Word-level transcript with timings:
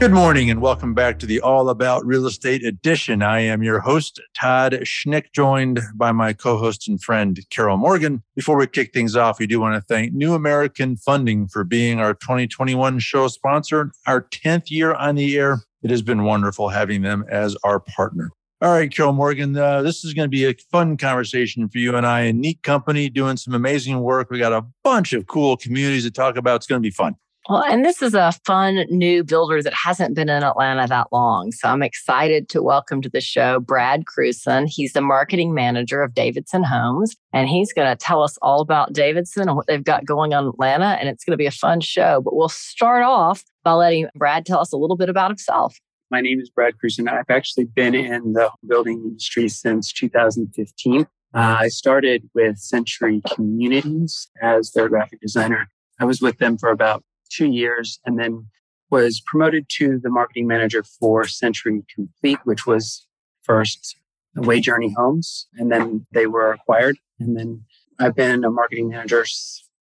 Good 0.00 0.12
morning 0.12 0.48
and 0.48 0.60
welcome 0.60 0.94
back 0.94 1.18
to 1.18 1.26
the 1.26 1.40
All 1.40 1.70
About 1.70 2.06
Real 2.06 2.26
Estate 2.26 2.64
edition. 2.64 3.20
I 3.20 3.40
am 3.40 3.64
your 3.64 3.80
host, 3.80 4.20
Todd 4.32 4.74
Schnick, 4.84 5.32
joined 5.32 5.80
by 5.96 6.12
my 6.12 6.32
co 6.32 6.56
host 6.56 6.86
and 6.86 7.02
friend, 7.02 7.36
Carol 7.50 7.78
Morgan. 7.78 8.22
Before 8.36 8.56
we 8.56 8.68
kick 8.68 8.92
things 8.92 9.16
off, 9.16 9.40
we 9.40 9.48
do 9.48 9.58
want 9.58 9.74
to 9.74 9.80
thank 9.80 10.12
New 10.12 10.34
American 10.34 10.96
Funding 10.96 11.48
for 11.48 11.64
being 11.64 11.98
our 11.98 12.14
2021 12.14 13.00
show 13.00 13.26
sponsor, 13.26 13.90
our 14.06 14.22
10th 14.22 14.70
year 14.70 14.94
on 14.94 15.16
the 15.16 15.36
air. 15.36 15.62
It 15.82 15.90
has 15.90 16.00
been 16.00 16.22
wonderful 16.22 16.68
having 16.68 17.02
them 17.02 17.24
as 17.28 17.56
our 17.64 17.80
partner. 17.80 18.30
All 18.62 18.70
right, 18.70 18.94
Carol 18.94 19.12
Morgan, 19.12 19.56
uh, 19.56 19.82
this 19.82 20.04
is 20.04 20.14
going 20.14 20.26
to 20.26 20.30
be 20.30 20.44
a 20.44 20.54
fun 20.70 20.96
conversation 20.96 21.68
for 21.68 21.78
you 21.78 21.96
and 21.96 22.06
I. 22.06 22.20
A 22.20 22.32
neat 22.32 22.62
company 22.62 23.10
doing 23.10 23.36
some 23.36 23.52
amazing 23.52 23.98
work. 23.98 24.30
We 24.30 24.38
got 24.38 24.52
a 24.52 24.64
bunch 24.84 25.12
of 25.12 25.26
cool 25.26 25.56
communities 25.56 26.04
to 26.04 26.12
talk 26.12 26.36
about. 26.36 26.56
It's 26.56 26.66
going 26.68 26.80
to 26.80 26.86
be 26.86 26.92
fun. 26.92 27.16
Well, 27.48 27.64
and 27.64 27.82
this 27.82 28.02
is 28.02 28.12
a 28.12 28.32
fun 28.44 28.84
new 28.90 29.24
builder 29.24 29.62
that 29.62 29.72
hasn't 29.72 30.14
been 30.14 30.28
in 30.28 30.42
Atlanta 30.42 30.86
that 30.86 31.06
long. 31.10 31.50
So 31.50 31.68
I'm 31.68 31.82
excited 31.82 32.50
to 32.50 32.62
welcome 32.62 33.00
to 33.00 33.08
the 33.08 33.22
show 33.22 33.58
Brad 33.58 34.04
Cruson. 34.04 34.66
He's 34.68 34.92
the 34.92 35.00
marketing 35.00 35.54
manager 35.54 36.02
of 36.02 36.12
Davidson 36.12 36.62
Homes, 36.62 37.16
and 37.32 37.48
he's 37.48 37.72
going 37.72 37.88
to 37.88 37.96
tell 37.96 38.22
us 38.22 38.36
all 38.42 38.60
about 38.60 38.92
Davidson 38.92 39.48
and 39.48 39.56
what 39.56 39.66
they've 39.66 39.82
got 39.82 40.04
going 40.04 40.34
on 40.34 40.44
in 40.44 40.50
Atlanta. 40.50 40.98
And 41.00 41.08
it's 41.08 41.24
going 41.24 41.32
to 41.32 41.38
be 41.38 41.46
a 41.46 41.50
fun 41.50 41.80
show. 41.80 42.20
But 42.20 42.36
we'll 42.36 42.50
start 42.50 43.02
off 43.02 43.42
by 43.64 43.72
letting 43.72 44.08
Brad 44.14 44.44
tell 44.44 44.60
us 44.60 44.70
a 44.74 44.76
little 44.76 44.98
bit 44.98 45.08
about 45.08 45.30
himself. 45.30 45.78
My 46.10 46.20
name 46.20 46.40
is 46.40 46.50
Brad 46.50 46.74
Cruson. 46.84 47.10
I've 47.10 47.30
actually 47.30 47.64
been 47.64 47.94
in 47.94 48.34
the 48.34 48.50
building 48.66 49.00
industry 49.06 49.48
since 49.48 49.90
2015. 49.94 51.00
Uh, 51.00 51.06
I 51.32 51.68
started 51.68 52.28
with 52.34 52.58
Century 52.58 53.22
Communities 53.32 54.28
as 54.42 54.72
their 54.72 54.90
graphic 54.90 55.22
designer. 55.22 55.70
I 55.98 56.04
was 56.04 56.20
with 56.20 56.36
them 56.36 56.58
for 56.58 56.68
about 56.68 57.02
two 57.30 57.46
years 57.46 58.00
and 58.04 58.18
then 58.18 58.46
was 58.90 59.20
promoted 59.24 59.66
to 59.68 59.98
the 60.02 60.10
marketing 60.10 60.46
manager 60.46 60.82
for 60.82 61.26
Century 61.26 61.82
Complete, 61.94 62.38
which 62.44 62.66
was 62.66 63.06
first 63.42 63.96
Wade 64.34 64.64
Jurney 64.64 64.94
Homes. 64.96 65.46
And 65.54 65.70
then 65.70 66.06
they 66.12 66.26
were 66.26 66.52
acquired. 66.52 66.98
And 67.18 67.36
then 67.36 67.64
I've 67.98 68.14
been 68.14 68.44
a 68.44 68.50
marketing 68.50 68.88
manager 68.88 69.24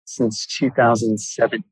since 0.05 0.47
2017, 0.47 1.63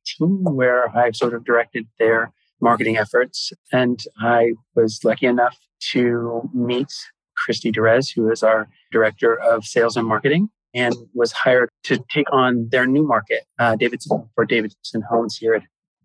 where 0.45 0.97
I've 0.97 1.17
sort 1.17 1.35
of 1.35 1.45
directed 1.45 1.87
their 1.99 2.33
marketing 2.61 2.97
efforts. 2.97 3.53
And 3.73 3.99
I 4.21 4.53
was 4.75 5.01
lucky 5.05 5.27
enough 5.27 5.57
to 5.93 6.49
meet 6.55 6.93
Christy 7.37 7.73
Derez, 7.73 8.15
who 8.15 8.31
is 8.31 8.43
our 8.43 8.69
director 8.93 9.39
of 9.39 9.65
sales 9.65 9.97
and 9.97 10.07
marketing 10.07 10.51
and 10.75 10.95
was 11.15 11.33
hired 11.33 11.71
to 11.87 12.05
take 12.11 12.33
on 12.33 12.69
their 12.71 12.87
new 12.87 13.07
market, 13.07 13.45
uh, 13.59 13.77
Davidson 13.77 14.29
for 14.35 14.45
Davidson 14.45 15.03
Homes 15.03 15.37
here, 15.37 15.55
at, 15.55 15.63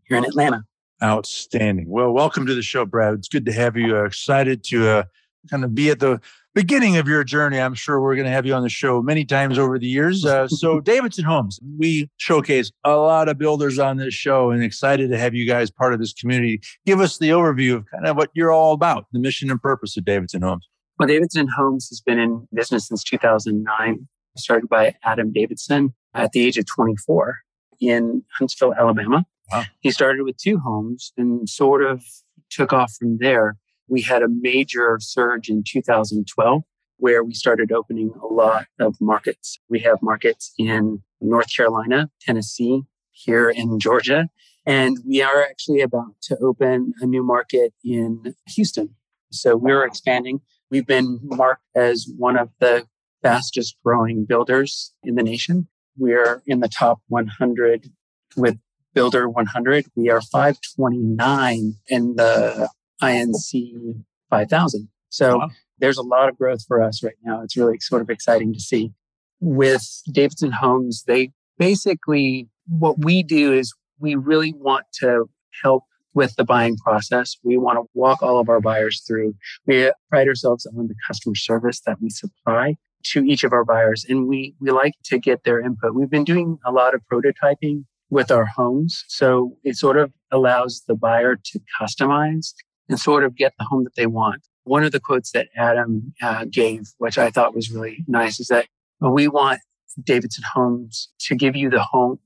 here 0.08 0.18
in 0.18 0.26
Atlanta. 0.26 0.64
Outstanding. 1.04 1.90
Well, 1.90 2.12
welcome 2.12 2.46
to 2.46 2.54
the 2.54 2.62
show, 2.62 2.86
Brad. 2.86 3.16
It's 3.16 3.28
good 3.28 3.46
to 3.48 3.52
have 3.52 3.76
you. 3.76 3.98
Uh, 3.98 4.04
excited 4.04 4.64
to 4.66 4.88
uh, 4.88 5.04
kind 5.50 5.64
of 5.64 5.74
be 5.74 5.90
at 5.90 6.00
the 6.00 6.22
beginning 6.54 6.98
of 6.98 7.08
your 7.08 7.24
journey. 7.24 7.60
I'm 7.60 7.74
sure 7.74 8.00
we're 8.00 8.14
going 8.14 8.26
to 8.26 8.32
have 8.32 8.46
you 8.46 8.54
on 8.54 8.62
the 8.62 8.70
show 8.70 9.02
many 9.02 9.26
times 9.26 9.58
over 9.58 9.80
the 9.80 9.88
years. 9.88 10.24
Uh, 10.24 10.48
so, 10.48 10.80
Davidson 10.82 11.26
Homes, 11.26 11.60
we 11.80 12.08
showcase 12.18 12.72
a 12.84 12.96
lot 12.96 13.28
of 13.28 13.40
builders 13.40 13.80
on 13.80 13.98
this 13.98 14.14
show 14.14 14.52
and 14.52 14.62
excited 14.62 15.10
to 15.10 15.18
have 15.18 15.34
you 15.34 15.48
guys 15.48 15.72
part 15.72 15.94
of 15.94 16.00
this 16.00 16.14
community. 16.14 16.62
Give 16.86 17.00
us 17.00 17.18
the 17.18 17.30
overview 17.30 17.78
of 17.78 17.86
kind 17.90 18.06
of 18.06 18.16
what 18.16 18.30
you're 18.36 18.52
all 18.52 18.74
about, 18.74 19.08
the 19.12 19.20
mission 19.20 19.50
and 19.50 19.60
purpose 19.60 19.98
of 19.98 20.06
Davidson 20.06 20.44
Homes. 20.44 20.68
Well, 21.00 21.08
Davidson 21.08 21.48
Homes 21.58 21.90
has 21.90 22.00
been 22.02 22.20
in 22.20 22.48
business 22.54 22.88
since 22.90 23.04
2009 23.04 24.08
started 24.38 24.70
by 24.70 24.96
Adam 25.04 25.32
Davidson 25.32 25.94
at 26.14 26.32
the 26.32 26.46
age 26.46 26.58
of 26.58 26.66
24 26.66 27.40
in 27.80 28.24
Huntsville, 28.38 28.74
Alabama. 28.74 29.26
Wow. 29.52 29.64
He 29.80 29.92
started 29.92 30.24
with 30.24 30.38
two 30.38 30.60
homes 30.60 31.12
and 31.18 31.50
sort 31.50 31.84
of 31.84 32.04
took 32.50 32.74
off 32.74 32.94
from 32.94 33.18
there. 33.18 33.58
We 33.88 34.02
had 34.02 34.24
a 34.24 34.28
major 34.30 34.98
surge 35.02 35.50
in 35.50 35.64
2012 35.68 36.64
where 36.98 37.24
we 37.24 37.34
started 37.34 37.72
opening 37.72 38.14
a 38.22 38.28
lot 38.28 38.68
of 38.80 38.96
markets. 39.02 39.60
We 39.70 39.80
have 39.80 39.98
markets 40.02 40.54
in 40.58 41.02
North 41.20 41.54
Carolina, 41.54 42.10
Tennessee, 42.22 42.84
here 43.12 43.50
in 43.50 43.80
Georgia, 43.80 44.30
and 44.66 44.98
we 45.06 45.22
are 45.22 45.42
actually 45.42 45.82
about 45.82 46.16
to 46.24 46.38
open 46.38 46.94
a 47.02 47.06
new 47.06 47.24
market 47.24 47.74
in 47.84 48.36
Houston. 48.56 48.96
So 49.32 49.56
we're 49.56 49.84
expanding. 49.84 50.42
We've 50.70 50.86
been 50.86 51.20
marked 51.24 51.66
as 51.76 52.08
one 52.18 52.38
of 52.38 52.50
the 52.60 52.88
fastest 53.22 53.76
growing 53.84 54.26
builders 54.26 54.94
in 55.04 55.16
the 55.16 55.24
nation. 55.24 55.68
We're 55.98 56.42
in 56.48 56.60
the 56.60 56.70
top 56.70 57.00
100 57.10 57.90
with 58.36 58.58
Builder 58.94 59.30
100. 59.30 59.86
We 59.96 60.10
are 60.10 60.22
529 60.22 61.74
in 61.88 62.16
the 62.16 62.70
INC 63.02 64.04
5000. 64.30 64.90
So 65.10 65.38
wow. 65.38 65.50
there's 65.80 65.98
a 65.98 66.04
lot 66.04 66.30
of 66.30 66.38
growth 66.38 66.66
for 66.68 66.82
us 66.82 67.04
right 67.04 67.16
now. 67.24 67.42
It's 67.42 67.58
really 67.58 67.80
sort 67.80 68.02
of 68.02 68.10
exciting 68.10 68.54
to 68.54 68.60
see. 68.60 68.92
With 69.40 69.84
Davidson 70.12 70.52
Homes, 70.52 71.04
they 71.08 71.32
basically, 71.58 72.48
what 72.68 73.04
we 73.04 73.24
do 73.24 73.54
is 73.54 73.74
we 74.00 74.16
really 74.16 74.54
want 74.54 74.86
to 75.00 75.30
help 75.64 75.84
with 76.14 76.36
the 76.36 76.44
buying 76.44 76.78
process. 76.78 77.38
We 77.44 77.58
want 77.58 77.78
to 77.78 77.90
walk 77.94 78.22
all 78.22 78.40
of 78.40 78.50
our 78.50 78.60
buyers 78.60 79.02
through. 79.08 79.34
We 79.66 79.92
pride 80.10 80.28
ourselves 80.28 80.66
on 80.66 80.88
the 80.88 80.96
customer 81.08 81.36
service 81.36 81.82
that 81.86 82.02
we 82.02 82.10
supply 82.10 82.76
to 83.04 83.24
each 83.26 83.44
of 83.44 83.54
our 83.54 83.64
buyers 83.64 84.06
and 84.08 84.28
we 84.28 84.56
we 84.60 84.72
like 84.72 84.94
to 85.06 85.20
get 85.20 85.44
their 85.44 85.60
input. 85.60 85.94
We've 85.96 86.10
been 86.10 86.24
doing 86.24 86.60
a 86.66 86.72
lot 86.72 86.94
of 86.94 87.02
prototyping 87.12 87.86
with 88.10 88.30
our 88.30 88.46
homes. 88.46 89.04
So 89.08 89.58
it 89.64 89.78
sort 89.78 89.98
of 89.98 90.12
allows 90.32 90.84
the 90.88 90.96
buyer 90.96 91.36
to 91.38 91.60
customize 91.80 92.54
and 92.90 93.00
sort 93.00 93.24
of 93.24 93.36
get 93.36 93.54
the 93.58 93.66
home 93.66 93.86
that 93.86 93.96
they 93.96 94.06
want. 94.06 94.42
One 94.64 94.84
of 94.84 94.92
the 94.92 95.00
quotes 95.00 95.32
that 95.32 95.48
Adam 95.56 96.14
uh, 96.22 96.46
gave, 96.46 96.84
which 96.98 97.18
I 97.18 97.32
thought 97.32 97.56
was 97.56 97.72
really 97.72 98.04
nice, 98.08 98.40
is 98.40 98.48
that 98.48 98.68
we 99.00 99.28
want 99.28 99.62
Davidson 100.04 100.44
Homes 100.54 101.10
to 101.22 101.36
give 101.36 101.56
you 101.56 101.70
the 101.70 101.82
home, 101.82 102.20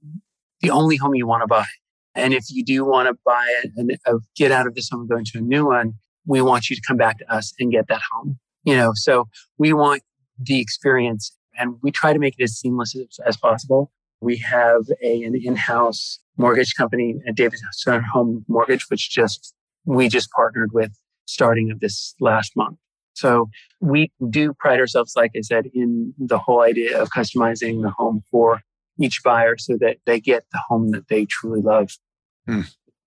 the 0.61 0.71
only 0.71 0.97
home 0.97 1.15
you 1.15 1.27
want 1.27 1.43
to 1.43 1.47
buy. 1.47 1.65
And 2.15 2.33
if 2.33 2.45
you 2.49 2.63
do 2.63 2.83
want 2.83 3.07
to 3.07 3.17
buy 3.25 3.45
it 3.63 3.71
and 3.75 3.91
uh, 4.05 4.19
get 4.35 4.51
out 4.51 4.67
of 4.67 4.75
this 4.75 4.89
home 4.89 5.01
and 5.01 5.09
go 5.09 5.17
into 5.17 5.37
a 5.37 5.41
new 5.41 5.67
one, 5.67 5.93
we 6.25 6.41
want 6.41 6.69
you 6.69 6.75
to 6.75 6.81
come 6.85 6.97
back 6.97 7.19
to 7.19 7.33
us 7.33 7.53
and 7.59 7.71
get 7.71 7.87
that 7.87 8.01
home. 8.11 8.39
You 8.63 8.75
know, 8.75 8.91
so 8.95 9.27
we 9.57 9.73
want 9.73 10.01
the 10.39 10.59
experience. 10.59 11.35
And 11.57 11.75
we 11.81 11.91
try 11.91 12.13
to 12.13 12.19
make 12.19 12.35
it 12.37 12.43
as 12.43 12.57
seamless 12.57 12.95
as, 12.95 13.19
as 13.25 13.37
possible. 13.37 13.91
We 14.21 14.37
have 14.37 14.83
a, 15.01 15.23
an 15.23 15.35
in-house 15.35 16.19
mortgage 16.37 16.75
company, 16.75 17.15
Davidson 17.33 18.03
Home 18.13 18.45
Mortgage, 18.47 18.85
which 18.89 19.09
just 19.09 19.53
we 19.85 20.09
just 20.09 20.29
partnered 20.31 20.71
with 20.73 20.97
starting 21.25 21.71
of 21.71 21.79
this 21.79 22.15
last 22.19 22.55
month. 22.55 22.77
So 23.13 23.49
we 23.79 24.11
do 24.29 24.53
pride 24.53 24.79
ourselves, 24.79 25.13
like 25.15 25.31
I 25.35 25.41
said, 25.41 25.67
in 25.73 26.13
the 26.17 26.37
whole 26.37 26.61
idea 26.61 27.01
of 27.01 27.09
customizing 27.09 27.81
the 27.81 27.91
home 27.91 28.23
for 28.29 28.61
each 28.99 29.21
buyer 29.23 29.57
so 29.57 29.77
that 29.79 29.97
they 30.05 30.19
get 30.19 30.45
the 30.51 30.59
home 30.67 30.91
that 30.91 31.07
they 31.07 31.25
truly 31.25 31.61
love. 31.61 31.91
Hmm. 32.45 32.61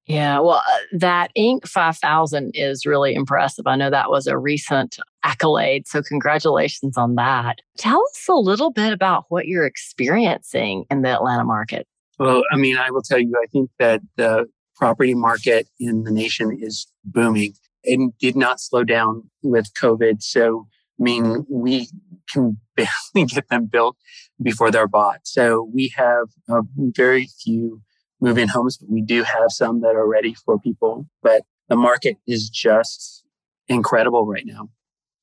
Yeah, 0.08 0.40
well, 0.40 0.62
uh, 0.66 0.78
that 0.92 1.30
Inc. 1.36 1.68
5000 1.68 2.52
is 2.54 2.86
really 2.86 3.14
impressive. 3.14 3.66
I 3.66 3.76
know 3.76 3.90
that 3.90 4.08
was 4.08 4.26
a 4.26 4.38
recent 4.38 4.96
accolade. 5.22 5.86
So, 5.86 6.00
congratulations 6.02 6.96
on 6.96 7.16
that. 7.16 7.58
Tell 7.76 8.02
us 8.02 8.26
a 8.26 8.34
little 8.34 8.70
bit 8.70 8.94
about 8.94 9.26
what 9.28 9.46
you're 9.46 9.66
experiencing 9.66 10.86
in 10.90 11.02
the 11.02 11.10
Atlanta 11.10 11.44
market. 11.44 11.86
Well, 12.18 12.42
I 12.50 12.56
mean, 12.56 12.78
I 12.78 12.90
will 12.90 13.02
tell 13.02 13.18
you, 13.18 13.34
I 13.36 13.46
think 13.52 13.70
that 13.78 14.00
the 14.16 14.46
property 14.76 15.14
market 15.14 15.68
in 15.78 16.04
the 16.04 16.10
nation 16.10 16.56
is 16.58 16.86
booming 17.04 17.52
and 17.84 18.16
did 18.18 18.34
not 18.34 18.60
slow 18.60 18.84
down 18.84 19.28
with 19.42 19.74
COVID. 19.74 20.22
So, 20.22 20.68
I 20.98 21.02
mean, 21.02 21.44
we 21.50 21.90
can 22.32 22.58
barely 22.76 23.26
get 23.26 23.50
them 23.50 23.66
built 23.66 23.98
before 24.42 24.70
they're 24.70 24.88
bought. 24.88 25.20
So, 25.24 25.70
we 25.70 25.92
have 25.96 26.28
a 26.48 26.62
very 26.76 27.28
few 27.44 27.82
move 28.20 28.38
in 28.38 28.48
homes, 28.48 28.76
but 28.76 28.90
we 28.90 29.00
do 29.00 29.22
have 29.22 29.50
some 29.50 29.80
that 29.80 29.94
are 29.94 30.06
ready 30.06 30.34
for 30.34 30.58
people. 30.58 31.06
But 31.22 31.42
the 31.68 31.76
market 31.76 32.16
is 32.26 32.48
just 32.48 33.24
incredible 33.68 34.26
right 34.26 34.46
now. 34.46 34.70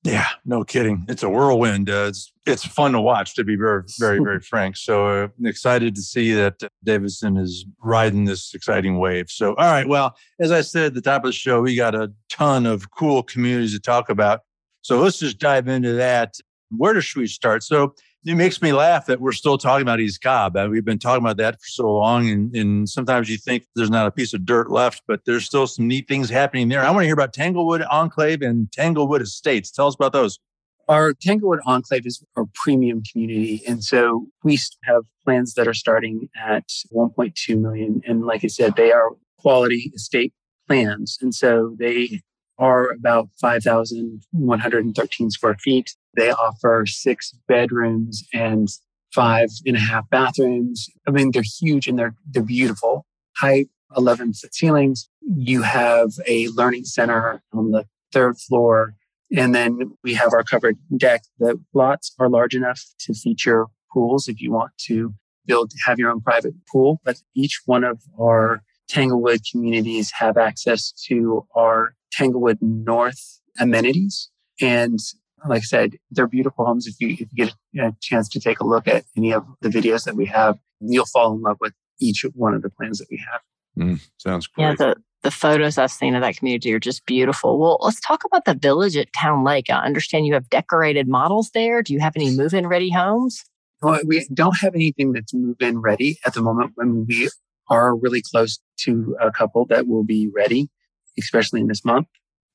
Yeah, 0.03 0.27
no 0.45 0.63
kidding. 0.63 1.03
It's 1.09 1.23
a 1.23 1.29
whirlwind. 1.29 1.89
Uh, 1.89 2.05
it's 2.09 2.31
it's 2.45 2.63
fun 2.63 2.91
to 2.91 3.01
watch, 3.01 3.33
to 3.35 3.43
be 3.43 3.55
very, 3.55 3.81
very, 3.99 4.19
very 4.19 4.39
frank. 4.51 4.77
So 4.77 5.07
uh, 5.07 5.27
excited 5.43 5.95
to 5.95 6.01
see 6.03 6.31
that 6.33 6.61
Davidson 6.83 7.37
is 7.37 7.65
riding 7.83 8.25
this 8.25 8.53
exciting 8.53 8.99
wave. 8.99 9.31
So, 9.31 9.55
all 9.55 9.71
right. 9.71 9.87
Well, 9.87 10.15
as 10.39 10.51
I 10.51 10.61
said 10.61 10.85
at 10.85 10.93
the 10.93 11.01
top 11.01 11.23
of 11.23 11.29
the 11.29 11.33
show, 11.33 11.59
we 11.59 11.75
got 11.75 11.95
a 11.95 12.13
ton 12.29 12.67
of 12.67 12.91
cool 12.91 13.23
communities 13.23 13.73
to 13.73 13.79
talk 13.79 14.11
about. 14.11 14.41
So 14.83 14.99
let's 14.99 15.17
just 15.17 15.39
dive 15.39 15.67
into 15.67 15.93
that. 15.93 16.35
where 16.69 17.01
should 17.01 17.19
we 17.19 17.27
start? 17.27 17.63
So 17.63 17.95
it 18.25 18.35
makes 18.35 18.61
me 18.61 18.73
laugh 18.73 19.05
that 19.05 19.21
we're 19.21 19.31
still 19.31 19.57
talking 19.57 19.83
about 19.83 19.99
East 19.99 20.21
Cobb. 20.21 20.57
Uh, 20.57 20.67
we've 20.69 20.83
been 20.83 20.97
talking 20.97 21.23
about 21.23 21.37
that 21.37 21.55
for 21.61 21.67
so 21.67 21.93
long, 21.93 22.27
and, 22.27 22.55
and, 22.55 22.89
sometimes 22.89 23.29
you 23.29 23.37
think 23.37 23.65
there's 23.75 23.91
not 23.91 24.07
a 24.07 24.11
piece 24.11 24.33
of 24.33 24.45
dirt 24.45 24.71
left, 24.71 25.03
but 25.07 25.21
there's 25.25 25.45
still 25.45 25.67
some 25.67 25.87
neat 25.87 26.07
things 26.07 26.29
happening 26.29 26.67
there. 26.67 26.83
I 26.83 26.89
want 26.89 27.01
to 27.01 27.05
hear 27.05 27.13
about 27.13 27.33
Tanglewood 27.33 27.83
Enclave 27.83 28.41
and 28.41 28.71
Tanglewood 28.71 29.21
Estates. 29.21 29.69
Tell 29.69 29.87
us 29.87 29.95
about 29.95 30.11
those. 30.11 30.39
Our 30.87 31.13
Tanglewood 31.13 31.59
Enclave 31.65 32.05
is 32.05 32.23
a 32.35 32.43
premium 32.53 33.03
community, 33.11 33.61
and 33.67 33.83
so 33.83 34.27
we 34.43 34.57
have 34.85 35.03
plans 35.23 35.53
that 35.53 35.67
are 35.67 35.73
starting 35.73 36.29
at 36.35 36.67
1.2 36.93 37.59
million. 37.59 38.01
And 38.07 38.25
like 38.25 38.43
I 38.43 38.47
said, 38.47 38.75
they 38.75 38.91
are 38.91 39.11
quality 39.37 39.91
estate 39.95 40.33
plans, 40.67 41.19
and 41.21 41.33
so 41.33 41.75
they 41.77 42.21
are 42.57 42.91
about 42.91 43.29
5,113 43.39 45.31
square 45.31 45.55
feet. 45.55 45.95
They 46.15 46.31
offer 46.31 46.85
six 46.85 47.33
bedrooms 47.47 48.23
and 48.33 48.69
five 49.13 49.49
and 49.65 49.77
a 49.77 49.79
half 49.79 50.09
bathrooms. 50.09 50.89
I 51.07 51.11
mean, 51.11 51.31
they're 51.31 51.43
huge 51.43 51.87
and 51.87 51.97
they're, 51.97 52.15
they're 52.29 52.43
beautiful. 52.43 53.05
Height, 53.37 53.67
11 53.95 54.33
foot 54.33 54.53
ceilings. 54.53 55.09
You 55.21 55.63
have 55.63 56.11
a 56.27 56.47
learning 56.49 56.85
center 56.85 57.41
on 57.53 57.71
the 57.71 57.85
third 58.11 58.37
floor. 58.37 58.95
And 59.35 59.55
then 59.55 59.97
we 60.03 60.13
have 60.13 60.33
our 60.33 60.43
covered 60.43 60.77
deck. 60.95 61.23
The 61.39 61.59
lots 61.73 62.13
are 62.19 62.29
large 62.29 62.55
enough 62.55 62.81
to 62.99 63.13
feature 63.13 63.65
pools 63.91 64.27
if 64.27 64.39
you 64.39 64.51
want 64.51 64.71
to 64.87 65.13
build, 65.45 65.71
have 65.85 65.99
your 65.99 66.11
own 66.11 66.21
private 66.21 66.53
pool. 66.71 66.99
But 67.03 67.17
each 67.35 67.61
one 67.65 67.83
of 67.83 68.01
our 68.19 68.61
Tanglewood 68.87 69.41
communities 69.51 70.11
have 70.17 70.37
access 70.37 70.91
to 71.07 71.45
our 71.55 71.95
Tanglewood 72.11 72.59
North 72.61 73.41
amenities. 73.59 74.29
And 74.61 74.99
like 75.47 75.59
I 75.59 75.63
said, 75.63 75.97
they're 76.11 76.27
beautiful 76.27 76.65
homes. 76.65 76.87
If 76.87 76.95
you, 76.99 77.09
if 77.09 77.19
you 77.19 77.27
get 77.45 77.53
a 77.79 77.95
chance 78.01 78.29
to 78.29 78.39
take 78.39 78.59
a 78.59 78.65
look 78.65 78.87
at 78.87 79.05
any 79.17 79.33
of 79.33 79.45
the 79.61 79.69
videos 79.69 80.05
that 80.05 80.15
we 80.15 80.25
have, 80.25 80.57
you'll 80.79 81.05
fall 81.05 81.33
in 81.33 81.41
love 81.41 81.57
with 81.59 81.73
each 81.99 82.25
one 82.33 82.53
of 82.53 82.61
the 82.61 82.69
plans 82.69 82.99
that 82.99 83.07
we 83.09 83.23
have. 83.31 83.41
Mm, 83.77 83.99
sounds 84.17 84.47
great. 84.47 84.63
Yeah, 84.63 84.75
the, 84.75 84.95
the 85.23 85.31
photos 85.31 85.77
I've 85.77 85.91
seen 85.91 86.15
of 86.15 86.21
that 86.21 86.37
community 86.37 86.73
are 86.73 86.79
just 86.79 87.05
beautiful. 87.05 87.59
Well, 87.59 87.77
let's 87.81 87.99
talk 87.99 88.23
about 88.25 88.45
the 88.45 88.53
village 88.53 88.95
at 88.95 89.11
Town 89.13 89.43
Lake. 89.43 89.69
I 89.69 89.83
understand 89.85 90.25
you 90.25 90.33
have 90.33 90.49
decorated 90.49 91.07
models 91.07 91.51
there. 91.51 91.81
Do 91.81 91.93
you 91.93 91.99
have 91.99 92.15
any 92.15 92.35
move 92.35 92.53
in 92.53 92.67
ready 92.67 92.89
homes? 92.89 93.43
Well, 93.81 93.99
we 94.05 94.25
don't 94.33 94.57
have 94.59 94.73
anything 94.75 95.11
that's 95.11 95.33
move 95.33 95.57
in 95.59 95.79
ready 95.79 96.17
at 96.25 96.33
the 96.33 96.41
moment 96.41 96.71
when 96.75 97.05
we 97.07 97.29
are 97.67 97.95
really 97.95 98.21
close 98.21 98.59
to 98.77 99.15
a 99.21 99.31
couple 99.31 99.65
that 99.65 99.87
will 99.87 100.03
be 100.03 100.29
ready, 100.33 100.69
especially 101.17 101.61
in 101.61 101.67
this 101.67 101.85
month. 101.85 102.07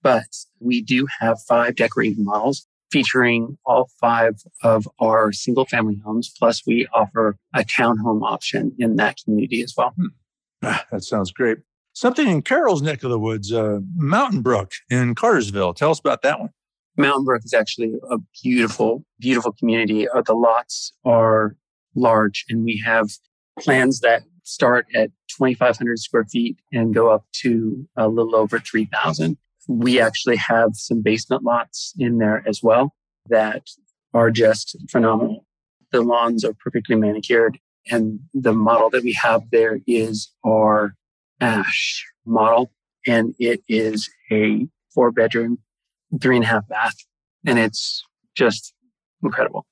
But 0.03 0.25
we 0.61 0.83
do 0.83 1.07
have 1.21 1.41
five 1.43 1.77
decorated 1.77 2.19
models 2.19 2.67
featuring 2.91 3.57
all 3.65 3.91
five 4.01 4.43
of 4.63 4.89
our 4.99 5.33
single 5.33 5.65
family 5.65 6.01
homes. 6.05 6.33
Plus, 6.37 6.67
we 6.67 6.89
offer 6.93 7.37
a 7.55 7.61
townhome 7.61 8.23
option 8.23 8.73
in 8.79 8.97
that 8.97 9.17
community 9.23 9.63
as 9.63 9.75
well. 9.77 9.93
Hmm. 9.97 10.07
Ah, 10.63 10.85
that 10.91 11.05
sounds 11.05 11.33
great. 11.33 11.59
Something 11.93 12.29
in 12.29 12.43
Carol's 12.43 12.83
neck 12.83 13.03
of 13.03 13.11
the 13.11 13.19
woods, 13.19 13.53
uh, 13.53 13.81
Mountain 13.97 14.43
Brook 14.43 14.73
in 14.91 15.15
Cartersville. 15.15 15.75
Tell 15.75 15.91
us 15.91 15.99
about 15.99 16.23
that 16.23 16.41
one. 16.41 16.51
Mountain 16.97 17.25
Brook 17.25 17.43
is 17.45 17.55
actually 17.55 17.95
a 18.11 18.19
beautiful, 18.43 19.05
beautiful 19.19 19.53
community. 19.53 20.09
Uh, 20.09 20.23
the 20.23 20.35
lots 20.35 20.93
are 21.05 21.57
large, 21.95 22.45
and 22.49 22.65
we 22.65 22.83
have 22.85 23.09
plans 23.59 24.01
that 24.01 24.23
start 24.51 24.87
at 24.95 25.11
2,500 25.29 25.99
square 25.99 26.25
feet 26.25 26.59
and 26.73 26.95
go 26.95 27.11
up 27.11 27.25
to 27.33 27.89
a 27.97 28.09
little 28.09 28.37
over 28.37 28.59
3,000 28.59 29.37
we 29.71 30.01
actually 30.01 30.37
have 30.37 30.71
some 30.75 31.01
basement 31.01 31.45
lots 31.45 31.95
in 31.99 32.19
there 32.19 32.43
as 32.47 32.61
well 32.63 32.95
that 33.29 33.63
are 34.13 34.31
just 34.31 34.77
phenomenal. 34.91 35.47
The 35.93 36.03
lawns 36.03 36.45
are 36.45 36.55
perfectly 36.55 36.97
manicured. 36.97 37.59
And 37.91 38.21
the 38.35 38.53
model 38.53 38.91
that 38.91 39.05
we 39.05 39.13
have 39.23 39.43
there 39.53 39.81
is 39.87 40.33
our 40.45 40.95
ash 41.41 42.05
model. 42.27 42.73
And 43.07 43.35
it 43.39 43.63
is 43.69 44.11
a 44.31 44.67
four 44.93 45.13
bedroom, 45.13 45.59
three 46.21 46.37
and 46.37 46.45
a 46.45 46.49
half 46.49 46.69
bath. 46.69 46.97
And 47.47 47.59
it's 47.59 48.05
just 48.37 48.75
incredible. 49.23 49.67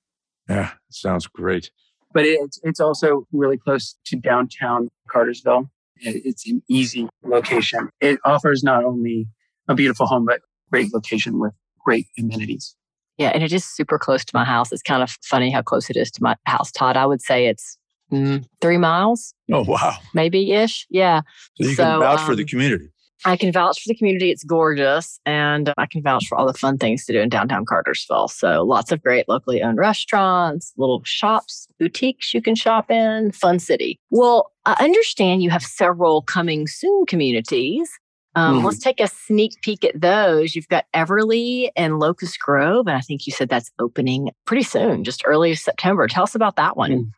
Yeah, 0.48 0.72
sounds 0.90 1.26
great. 1.26 1.70
But 2.12 2.24
it's, 2.24 2.58
it's 2.62 2.80
also 2.80 3.26
really 3.32 3.58
close 3.58 3.96
to 4.06 4.16
downtown 4.16 4.88
Cartersville. 5.10 5.70
It's 6.00 6.48
an 6.48 6.62
easy 6.68 7.08
location. 7.24 7.90
It 8.00 8.18
offers 8.24 8.62
not 8.62 8.84
only 8.84 9.26
a 9.68 9.74
beautiful 9.74 10.06
home, 10.06 10.24
but 10.26 10.40
great 10.70 10.92
location 10.94 11.38
with 11.38 11.52
great 11.84 12.06
amenities. 12.18 12.76
Yeah, 13.18 13.30
and 13.34 13.42
it 13.42 13.52
is 13.52 13.64
super 13.64 13.98
close 13.98 14.24
to 14.24 14.30
my 14.32 14.44
house. 14.44 14.72
It's 14.72 14.82
kind 14.82 15.02
of 15.02 15.10
funny 15.22 15.50
how 15.50 15.60
close 15.60 15.90
it 15.90 15.96
is 15.96 16.10
to 16.12 16.22
my 16.22 16.36
house, 16.46 16.70
Todd. 16.70 16.96
I 16.96 17.04
would 17.04 17.20
say 17.20 17.46
it's 17.46 17.76
mm, 18.12 18.44
three 18.60 18.78
miles. 18.78 19.34
Oh, 19.52 19.64
wow. 19.64 19.96
Maybe 20.14 20.52
ish. 20.52 20.86
Yeah. 20.88 21.22
So 21.56 21.68
you 21.68 21.74
so, 21.74 21.82
can 21.82 22.00
vouch 22.00 22.20
um, 22.20 22.26
for 22.26 22.36
the 22.36 22.44
um, 22.44 22.48
community. 22.48 22.90
I 23.24 23.36
can 23.36 23.52
vouch 23.52 23.82
for 23.82 23.88
the 23.88 23.94
community. 23.94 24.30
It's 24.30 24.44
gorgeous. 24.44 25.20
And 25.26 25.72
I 25.76 25.86
can 25.86 26.02
vouch 26.02 26.26
for 26.28 26.38
all 26.38 26.46
the 26.46 26.54
fun 26.54 26.78
things 26.78 27.04
to 27.06 27.12
do 27.12 27.20
in 27.20 27.28
downtown 27.28 27.64
Cartersville. 27.64 28.28
So 28.28 28.62
lots 28.62 28.92
of 28.92 29.02
great 29.02 29.28
locally 29.28 29.62
owned 29.62 29.78
restaurants, 29.78 30.72
little 30.76 31.02
shops, 31.04 31.66
boutiques 31.78 32.32
you 32.32 32.42
can 32.42 32.54
shop 32.54 32.90
in, 32.90 33.32
fun 33.32 33.58
city. 33.58 33.98
Well, 34.10 34.52
I 34.64 34.76
understand 34.84 35.42
you 35.42 35.50
have 35.50 35.62
several 35.62 36.22
coming 36.22 36.66
soon 36.66 37.06
communities. 37.06 37.90
Um, 38.34 38.60
mm 38.60 38.64
Let's 38.64 38.78
take 38.78 39.00
a 39.00 39.08
sneak 39.08 39.52
peek 39.62 39.84
at 39.84 40.00
those. 40.00 40.54
You've 40.54 40.68
got 40.68 40.84
Everly 40.94 41.70
and 41.74 41.98
Locust 41.98 42.38
Grove, 42.38 42.86
and 42.86 42.96
I 42.96 43.00
think 43.00 43.26
you 43.26 43.32
said 43.32 43.48
that's 43.48 43.70
opening 43.78 44.30
pretty 44.44 44.62
soon, 44.62 45.02
just 45.02 45.22
early 45.24 45.54
September. 45.54 46.06
Tell 46.06 46.24
us 46.24 46.34
about 46.34 46.56
that 46.56 46.76
one. 46.76 46.90
Mm. 46.90 47.10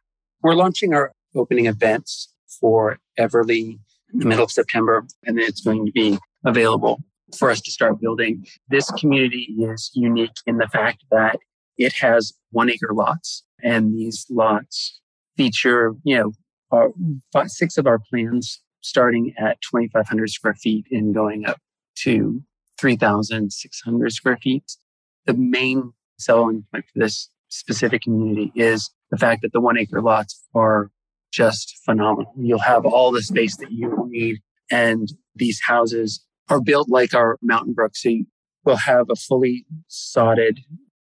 We're 0.43 0.55
launching 0.55 0.95
our 0.95 1.13
opening 1.35 1.67
events 1.67 2.33
for 2.61 2.99
Everly 3.19 3.79
in 4.13 4.21
the 4.21 4.27
middle 4.27 4.45
of 4.45 4.51
September, 4.51 5.07
and 5.25 5.39
then 5.39 5.45
it's 5.45 5.61
going 5.61 5.87
to 5.87 5.93
be 5.93 6.19
available 6.45 7.03
for 7.37 7.51
us 7.51 7.61
to 7.61 7.71
start 7.71 8.01
building. 8.01 8.45
This 8.69 8.91
community 8.93 9.55
is 9.59 9.91
unique 9.95 10.37
in 10.47 10.59
the 10.59 10.69
fact 10.69 11.05
that 11.11 11.39
it 11.79 11.95
has 11.95 12.33
one 12.51 12.71
acre 12.71 12.93
lots, 12.93 13.45
and 13.63 13.95
these 13.97 14.27
lots 14.31 15.01
feature, 15.37 15.95
you 16.05 16.19
know, 16.19 16.33
our, 16.71 16.91
five, 17.33 17.51
six 17.51 17.79
of 17.79 17.87
our 17.87 17.99
plans 17.99 18.61
starting 18.83 19.35
at 19.39 19.59
2,500 19.63 20.31
square 20.31 20.55
feet 20.55 20.87
and 20.91 21.15
going 21.15 21.47
up 21.47 21.59
to 21.97 22.43
3,600 22.81 24.13
square 24.13 24.39
feet. 24.43 24.77
The 25.27 25.35
main 25.35 25.93
selling 26.19 26.65
point 26.73 26.85
for 26.93 26.99
this 26.99 27.31
specific 27.49 28.03
community 28.03 28.53
is 28.55 28.91
the 29.11 29.19
fact 29.19 29.43
that 29.43 29.53
the 29.53 29.61
one 29.61 29.79
acre 29.79 30.01
lots 30.01 30.47
are 30.55 30.91
just 31.31 31.79
phenomenal. 31.85 32.33
You'll 32.37 32.59
have 32.59 32.85
all 32.85 33.13
the 33.13 33.23
space 33.23 33.57
that 33.57 33.71
you 33.71 34.07
need. 34.09 34.39
And 34.71 35.09
these 35.35 35.61
houses 35.65 36.25
are 36.49 36.61
built 36.61 36.89
like 36.89 37.15
our 37.15 37.39
Mountain 37.43 37.75
Brook. 37.75 37.93
So 37.95 38.11
we'll 38.65 38.77
have 38.77 39.07
a 39.11 39.17
fully 39.17 39.67
sodded 39.89 40.61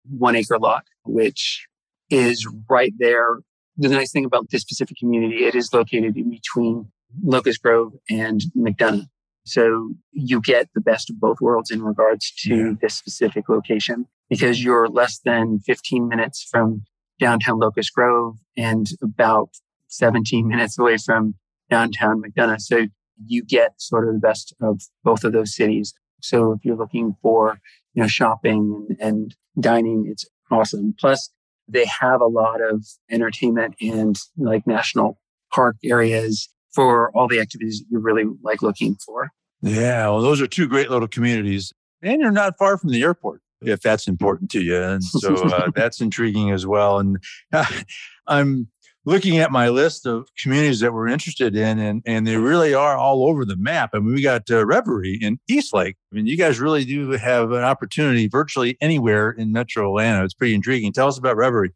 one 0.08 0.36
acre 0.36 0.58
lot, 0.58 0.84
which 1.04 1.66
is 2.10 2.46
right 2.68 2.92
there. 2.98 3.40
The 3.76 3.88
nice 3.88 4.12
thing 4.12 4.24
about 4.24 4.50
this 4.50 4.62
specific 4.62 4.96
community, 4.98 5.44
it 5.44 5.54
is 5.54 5.72
located 5.72 6.16
in 6.16 6.30
between 6.30 6.90
Locust 7.22 7.62
Grove 7.62 7.92
and 8.10 8.40
McDonough. 8.56 9.06
So 9.44 9.90
you 10.12 10.40
get 10.40 10.68
the 10.74 10.80
best 10.80 11.08
of 11.08 11.20
both 11.20 11.40
worlds 11.40 11.70
in 11.70 11.82
regards 11.82 12.32
to 12.38 12.56
yeah. 12.56 12.72
this 12.80 12.94
specific 12.94 13.48
location 13.48 14.06
because 14.28 14.62
you're 14.62 14.88
less 14.88 15.20
than 15.24 15.60
15 15.60 16.08
minutes 16.08 16.46
from 16.50 16.82
downtown 17.20 17.60
Locust 17.60 17.92
Grove 17.94 18.38
and 18.56 18.88
about 19.02 19.50
17 19.88 20.46
minutes 20.46 20.78
away 20.78 20.96
from 20.96 21.34
downtown 21.70 22.22
McDonough. 22.22 22.60
So 22.60 22.86
you 23.24 23.44
get 23.44 23.80
sort 23.80 24.08
of 24.08 24.14
the 24.14 24.20
best 24.20 24.54
of 24.60 24.82
both 25.02 25.24
of 25.24 25.32
those 25.32 25.54
cities. 25.54 25.94
So 26.20 26.52
if 26.52 26.64
you're 26.64 26.76
looking 26.76 27.16
for, 27.22 27.58
you 27.94 28.02
know, 28.02 28.08
shopping 28.08 28.86
and, 28.88 29.00
and 29.00 29.36
dining, 29.58 30.06
it's 30.10 30.26
awesome. 30.50 30.94
Plus 30.98 31.30
they 31.68 31.86
have 32.00 32.20
a 32.20 32.26
lot 32.26 32.60
of 32.60 32.84
entertainment 33.10 33.74
and 33.80 34.16
like 34.36 34.66
national 34.66 35.18
park 35.52 35.76
areas 35.84 36.48
for 36.74 37.10
all 37.16 37.26
the 37.28 37.40
activities 37.40 37.80
that 37.80 37.86
you 37.90 37.98
really 37.98 38.24
like 38.42 38.62
looking 38.62 38.96
for. 39.04 39.30
Yeah, 39.62 40.08
well, 40.08 40.20
those 40.20 40.40
are 40.40 40.46
two 40.46 40.68
great 40.68 40.90
little 40.90 41.08
communities. 41.08 41.72
And 42.02 42.20
you're 42.20 42.30
not 42.30 42.58
far 42.58 42.76
from 42.76 42.90
the 42.90 43.02
airport, 43.02 43.40
if 43.62 43.80
that's 43.80 44.06
important 44.06 44.50
to 44.52 44.60
you. 44.60 44.80
And 44.80 45.02
so 45.02 45.34
uh, 45.34 45.70
that's 45.74 46.00
intriguing 46.00 46.50
as 46.50 46.66
well. 46.66 46.98
And 46.98 47.16
uh, 47.52 47.64
I'm 48.26 48.68
looking 49.06 49.38
at 49.38 49.52
my 49.52 49.68
list 49.68 50.04
of 50.04 50.28
communities 50.36 50.80
that 50.80 50.92
we're 50.92 51.06
interested 51.06 51.56
in, 51.56 51.78
and, 51.78 52.02
and 52.04 52.26
they 52.26 52.36
really 52.36 52.74
are 52.74 52.96
all 52.96 53.24
over 53.24 53.44
the 53.44 53.56
map. 53.56 53.90
I 53.94 54.00
mean, 54.00 54.14
we 54.14 54.20
got 54.20 54.50
uh, 54.50 54.66
Reverie 54.66 55.18
in 55.22 55.38
Eastlake. 55.48 55.96
I 56.12 56.16
mean, 56.16 56.26
you 56.26 56.36
guys 56.36 56.60
really 56.60 56.84
do 56.84 57.12
have 57.12 57.52
an 57.52 57.62
opportunity 57.62 58.26
virtually 58.26 58.76
anywhere 58.80 59.30
in 59.30 59.52
Metro 59.52 59.88
Atlanta. 59.88 60.24
It's 60.24 60.34
pretty 60.34 60.54
intriguing. 60.54 60.92
Tell 60.92 61.08
us 61.08 61.18
about 61.18 61.36
Reverie. 61.36 61.72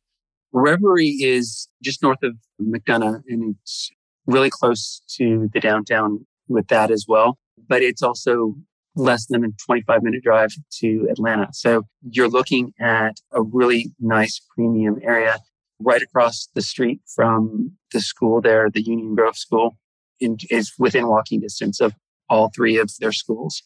Reverie 0.52 1.16
is 1.20 1.68
just 1.82 2.02
north 2.02 2.22
of 2.24 2.34
McDonough, 2.60 3.22
and 3.28 3.54
it's 3.62 3.90
really 4.26 4.50
close 4.50 5.00
to 5.16 5.48
the 5.52 5.60
downtown 5.60 6.26
with 6.48 6.66
that 6.66 6.90
as 6.90 7.06
well. 7.08 7.38
But 7.68 7.82
it's 7.82 8.02
also 8.02 8.56
less 8.96 9.26
than 9.26 9.44
a 9.44 9.48
25 9.64 10.02
minute 10.02 10.24
drive 10.24 10.50
to 10.80 11.06
Atlanta. 11.08 11.48
So 11.52 11.84
you're 12.10 12.28
looking 12.28 12.72
at 12.80 13.18
a 13.30 13.40
really 13.40 13.92
nice 14.00 14.40
premium 14.56 14.98
area 15.02 15.38
right 15.80 16.02
across 16.02 16.48
the 16.54 16.62
street 16.62 17.00
from 17.14 17.72
the 17.92 18.00
school 18.00 18.40
there, 18.40 18.70
the 18.70 18.82
Union 18.82 19.14
Grove 19.14 19.36
School, 19.36 19.76
in, 20.20 20.36
is 20.50 20.72
within 20.78 21.08
walking 21.08 21.40
distance 21.40 21.80
of 21.80 21.94
all 22.28 22.50
three 22.54 22.78
of 22.78 22.90
their 23.00 23.12
schools. 23.12 23.62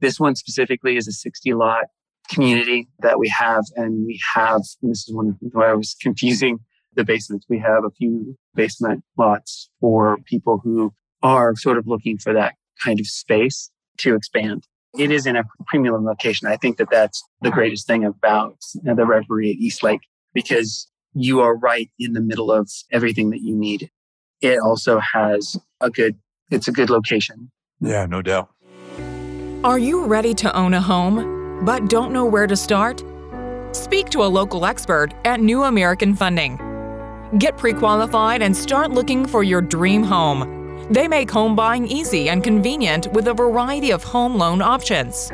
This 0.00 0.20
one 0.20 0.36
specifically 0.36 0.96
is 0.96 1.08
a 1.08 1.12
60 1.12 1.54
lot 1.54 1.84
community 2.30 2.88
that 3.00 3.18
we 3.18 3.28
have, 3.28 3.64
and 3.76 4.06
we 4.06 4.20
have, 4.34 4.62
and 4.82 4.90
this 4.90 5.08
is 5.08 5.14
one 5.14 5.36
where 5.52 5.70
I 5.70 5.74
was 5.74 5.96
confusing 6.00 6.58
the 6.94 7.04
basements. 7.04 7.46
We 7.48 7.58
have 7.58 7.84
a 7.84 7.90
few 7.90 8.36
basement 8.54 9.04
lots 9.18 9.68
for 9.80 10.18
people 10.24 10.60
who 10.62 10.92
are 11.22 11.56
sort 11.56 11.78
of 11.78 11.86
looking 11.86 12.18
for 12.18 12.32
that 12.32 12.54
kind 12.82 13.00
of 13.00 13.06
space 13.06 13.70
to 13.98 14.14
expand. 14.14 14.66
It 14.96 15.10
is 15.10 15.26
in 15.26 15.36
a 15.36 15.44
premium 15.66 16.04
location. 16.04 16.46
I 16.46 16.56
think 16.56 16.76
that 16.76 16.90
that's 16.90 17.22
the 17.40 17.50
greatest 17.50 17.86
thing 17.86 18.04
about 18.04 18.58
the 18.82 19.04
Reverie 19.04 19.50
at 19.50 19.56
East 19.56 19.82
Lake 19.82 20.02
because 20.32 20.88
you 21.14 21.40
are 21.40 21.56
right 21.56 21.90
in 21.98 22.12
the 22.12 22.20
middle 22.20 22.50
of 22.50 22.70
everything 22.90 23.30
that 23.30 23.40
you 23.40 23.56
need. 23.56 23.90
It 24.40 24.58
also 24.58 24.98
has 24.98 25.56
a 25.80 25.90
good, 25.90 26.18
it's 26.50 26.68
a 26.68 26.72
good 26.72 26.90
location. 26.90 27.50
Yeah, 27.80 28.06
no 28.06 28.20
doubt. 28.20 28.50
Are 29.62 29.78
you 29.78 30.04
ready 30.04 30.34
to 30.34 30.54
own 30.54 30.74
a 30.74 30.80
home, 30.80 31.64
but 31.64 31.88
don't 31.88 32.12
know 32.12 32.26
where 32.26 32.46
to 32.46 32.56
start? 32.56 33.02
Speak 33.72 34.10
to 34.10 34.22
a 34.22 34.26
local 34.26 34.66
expert 34.66 35.14
at 35.24 35.40
New 35.40 35.62
American 35.62 36.14
Funding. 36.14 36.58
Get 37.38 37.56
pre 37.56 37.72
qualified 37.72 38.42
and 38.42 38.56
start 38.56 38.90
looking 38.90 39.26
for 39.26 39.42
your 39.42 39.60
dream 39.60 40.02
home. 40.02 40.86
They 40.90 41.08
make 41.08 41.30
home 41.30 41.56
buying 41.56 41.86
easy 41.86 42.28
and 42.28 42.44
convenient 42.44 43.10
with 43.12 43.28
a 43.28 43.34
variety 43.34 43.90
of 43.90 44.04
home 44.04 44.36
loan 44.36 44.60
options. 44.60 45.32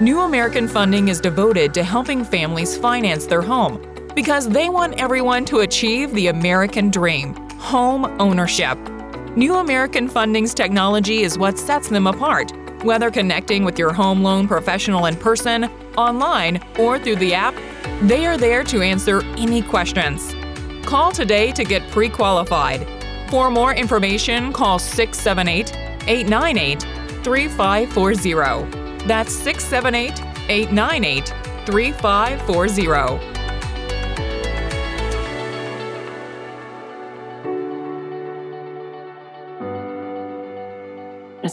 New 0.00 0.20
American 0.20 0.66
Funding 0.66 1.08
is 1.08 1.20
devoted 1.20 1.74
to 1.74 1.82
helping 1.82 2.24
families 2.24 2.76
finance 2.76 3.26
their 3.26 3.42
home 3.42 3.82
because 4.18 4.48
they 4.48 4.68
want 4.68 5.00
everyone 5.00 5.44
to 5.44 5.60
achieve 5.60 6.12
the 6.12 6.26
American 6.26 6.90
dream 6.90 7.36
home 7.58 8.04
ownership. 8.20 8.76
New 9.36 9.54
American 9.54 10.08
Funding's 10.08 10.52
technology 10.52 11.22
is 11.22 11.38
what 11.38 11.56
sets 11.56 11.88
them 11.88 12.08
apart 12.08 12.50
whether 12.82 13.10
connecting 13.10 13.64
with 13.64 13.78
your 13.78 13.92
home 13.92 14.22
loan 14.22 14.48
professional 14.48 15.06
in 15.06 15.16
person, 15.16 15.64
online, 15.96 16.60
or 16.78 16.98
through 16.98 17.16
the 17.16 17.34
app, 17.34 17.54
they 18.02 18.26
are 18.26 18.36
there 18.36 18.62
to 18.64 18.82
answer 18.82 19.22
any 19.36 19.62
questions. 19.62 20.34
Call 20.84 21.12
today 21.12 21.52
to 21.52 21.64
get 21.64 21.88
pre 21.90 22.08
qualified. 22.08 22.86
For 23.30 23.50
more 23.50 23.74
information, 23.74 24.52
call 24.52 24.78
678 24.78 25.76
898 26.08 26.82
3540. 27.24 29.06
That's 29.06 29.32
678 29.32 30.20
898 30.48 31.34
3540. 31.66 33.37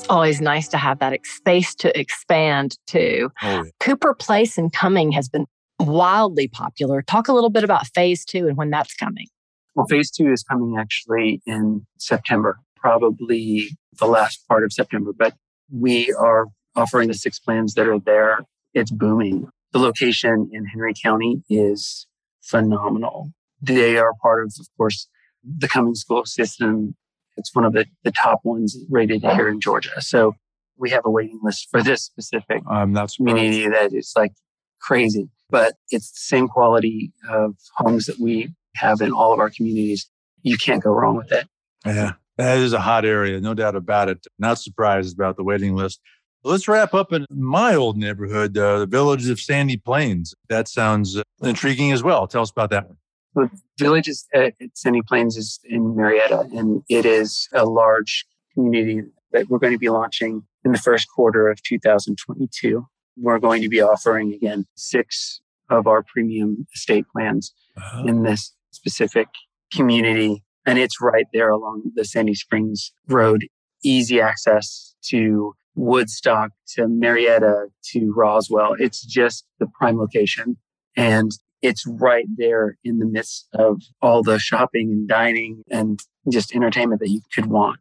It's 0.05 0.12
always 0.12 0.39
nice 0.39 0.67
to 0.67 0.77
have 0.77 1.00
that 1.00 1.19
space 1.25 1.74
to 1.74 2.00
expand 2.00 2.77
to. 2.89 3.31
Oh, 3.41 3.63
yeah. 3.63 3.63
Cooper 3.79 4.13
Place 4.13 4.55
and 4.55 4.71
Cumming 4.71 5.12
has 5.13 5.27
been 5.27 5.47
wildly 5.79 6.47
popular. 6.47 7.01
Talk 7.01 7.27
a 7.27 7.33
little 7.33 7.50
bit 7.50 7.63
about 7.63 7.88
phase 7.88 8.24
two 8.24 8.47
and 8.47 8.55
when 8.55 8.69
that's 8.69 8.93
coming. 8.93 9.25
Well, 9.74 9.88
phase 9.88 10.12
two 10.12 10.31
is 10.31 10.43
coming 10.43 10.77
actually 10.77 11.41
in 11.47 11.88
September, 11.97 12.59
probably 12.75 13.75
the 13.97 14.05
last 14.05 14.47
part 14.47 14.63
of 14.63 14.71
September, 14.71 15.09
but 15.12 15.33
we 15.74 16.13
are 16.13 16.45
offering 16.75 17.07
the 17.07 17.15
six 17.15 17.39
plans 17.39 17.74
that 17.74 17.88
are 17.88 18.00
there. 18.00 18.41
It's 18.75 18.91
booming. 18.91 19.50
The 19.71 19.79
location 19.79 20.51
in 20.53 20.65
Henry 20.65 20.93
County 20.93 21.41
is 21.50 22.05
phenomenal. 22.43 23.31
They 23.59 23.97
are 23.97 24.13
part 24.21 24.43
of, 24.43 24.53
of 24.59 24.67
course, 24.77 25.07
the 25.43 25.67
Cumming 25.67 25.95
school 25.95 26.25
system 26.25 26.95
it's 27.37 27.53
one 27.53 27.65
of 27.65 27.73
the, 27.73 27.85
the 28.03 28.11
top 28.11 28.41
ones 28.43 28.77
rated 28.89 29.21
here 29.21 29.47
in 29.49 29.59
Georgia. 29.59 30.01
So 30.01 30.35
we 30.77 30.89
have 30.89 31.05
a 31.05 31.09
waiting 31.09 31.39
list 31.43 31.67
for 31.71 31.81
this 31.81 32.03
specific 32.03 32.61
I'm 32.67 32.91
not 32.91 33.13
community 33.15 33.67
that 33.67 33.93
is 33.93 34.13
like 34.15 34.33
crazy, 34.81 35.29
but 35.49 35.75
it's 35.89 36.11
the 36.11 36.19
same 36.19 36.47
quality 36.47 37.11
of 37.29 37.55
homes 37.77 38.05
that 38.05 38.19
we 38.19 38.53
have 38.75 39.01
in 39.01 39.11
all 39.11 39.33
of 39.33 39.39
our 39.39 39.49
communities. 39.49 40.09
You 40.43 40.57
can't 40.57 40.83
go 40.83 40.91
wrong 40.91 41.15
with 41.15 41.31
it. 41.31 41.47
Yeah, 41.85 42.13
that 42.37 42.57
is 42.57 42.73
a 42.73 42.79
hot 42.79 43.05
area, 43.05 43.39
no 43.39 43.53
doubt 43.53 43.75
about 43.75 44.09
it. 44.09 44.25
Not 44.37 44.59
surprised 44.59 45.15
about 45.15 45.37
the 45.37 45.43
waiting 45.43 45.75
list. 45.75 45.99
Let's 46.43 46.67
wrap 46.67 46.93
up 46.93 47.11
in 47.11 47.25
my 47.31 47.73
old 47.73 47.97
neighborhood, 47.97 48.55
uh, 48.55 48.79
the 48.79 48.85
village 48.85 49.27
of 49.29 49.39
Sandy 49.39 49.77
Plains. 49.77 50.35
That 50.49 50.67
sounds 50.67 51.17
uh, 51.17 51.23
intriguing 51.41 51.91
as 51.91 52.03
well. 52.03 52.27
Tell 52.27 52.43
us 52.43 52.51
about 52.51 52.69
that 52.69 52.87
one. 52.87 52.97
The 53.35 53.49
village 53.77 54.07
is 54.07 54.25
at 54.33 54.53
Sandy 54.73 55.01
Plains 55.01 55.35
is 55.35 55.59
in 55.65 55.95
Marietta, 55.95 56.47
and 56.55 56.83
it 56.89 57.05
is 57.05 57.49
a 57.53 57.65
large 57.65 58.25
community 58.53 59.01
that 59.33 59.49
we're 59.49 59.59
going 59.59 59.73
to 59.73 59.79
be 59.79 59.89
launching 59.89 60.43
in 60.63 60.71
the 60.71 60.77
first 60.77 61.07
quarter 61.13 61.49
of 61.49 61.61
2022. 61.63 62.87
We're 63.17 63.39
going 63.39 63.61
to 63.61 63.69
be 63.69 63.81
offering 63.81 64.33
again 64.33 64.65
six 64.75 65.41
of 65.69 65.85
our 65.85 66.03
premium 66.03 66.65
estate 66.73 67.05
plans 67.13 67.53
uh-huh. 67.75 68.05
in 68.07 68.23
this 68.23 68.53
specific 68.71 69.27
community. 69.73 70.43
And 70.65 70.79
it's 70.79 71.01
right 71.01 71.25
there 71.33 71.49
along 71.49 71.91
the 71.95 72.05
Sandy 72.05 72.35
Springs 72.35 72.93
Road, 73.07 73.47
easy 73.83 74.21
access 74.21 74.95
to 75.09 75.53
Woodstock, 75.75 76.51
to 76.75 76.87
Marietta, 76.87 77.67
to 77.91 78.13
Roswell. 78.15 78.75
It's 78.79 79.03
just 79.05 79.45
the 79.59 79.67
prime 79.67 79.97
location. 79.97 80.57
And 80.95 81.31
it's 81.65 81.86
right 81.88 82.25
there 82.38 82.77
in 82.84 83.00
the 83.00 83.05
midst 83.05 83.48
of 83.53 83.81
all 84.01 84.24
the 84.24 84.39
shopping 84.39 84.91
and 84.91 85.07
dining 85.07 85.63
and 85.69 86.00
just 86.31 86.53
entertainment 86.55 87.01
that 87.01 87.10
you 87.10 87.22
could 87.34 87.48
want. 87.48 87.79